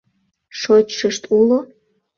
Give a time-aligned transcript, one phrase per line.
[0.59, 1.59] —Шочшышт уло?